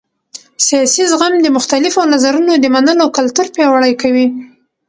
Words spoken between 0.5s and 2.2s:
سیاسي زغم د مختلفو